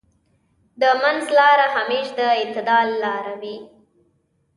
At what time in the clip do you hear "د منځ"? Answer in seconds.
0.81-1.23